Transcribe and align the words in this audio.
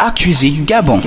Actu 0.00 0.32
Zik 0.32 0.64
Gabon. 0.66 1.02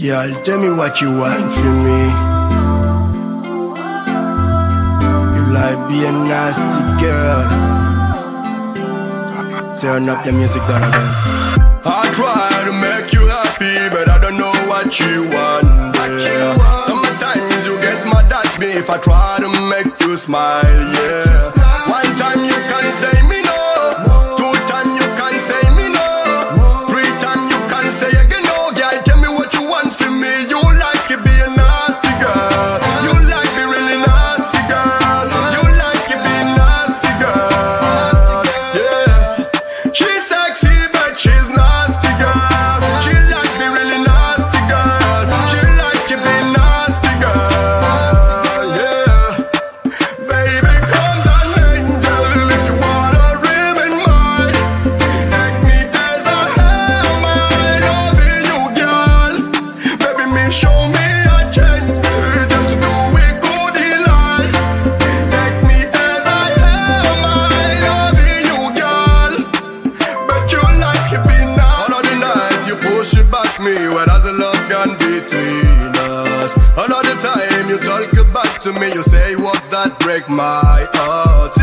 Girl, 0.00 0.30
tell 0.44 0.58
me 0.60 0.70
what 0.76 1.00
you 1.00 1.10
want 1.16 1.52
from 1.52 1.76
me. 1.84 2.00
You 5.36 5.42
like 5.52 5.80
being 5.88 6.28
nasty, 6.28 6.82
girl. 7.00 7.42
Turn 9.80 10.08
up 10.10 10.24
the 10.24 10.32
music, 10.32 10.62
darling. 10.68 10.92
I 11.84 12.10
try 12.12 12.64
to 12.68 12.72
make 12.76 13.12
you 13.14 13.26
happy, 13.26 13.88
but 13.94 14.08
I 14.10 14.20
don't 14.20 14.36
know 14.36 14.52
what 14.68 14.98
you 15.00 15.24
want. 15.30 15.39
I 18.92 18.98
try 18.98 19.38
to 19.38 19.48
make 19.70 20.00
you 20.00 20.16
smile, 20.16 20.64
yeah. 20.64 21.59
to 78.74 78.80
me, 78.80 78.86
you 78.92 79.02
say 79.02 79.36
words 79.36 79.68
that 79.70 79.98
break 80.00 80.28
my 80.28 80.86
heart? 80.92 81.59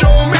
show 0.00 0.30
me 0.30 0.39